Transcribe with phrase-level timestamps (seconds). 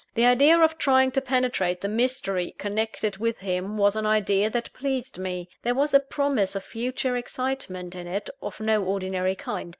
[0.15, 4.73] The idea of trying to penetrate the mystery connected with him was an idea that
[4.73, 9.69] pleased me; there was a promise of future excitement in it of no ordinary kind.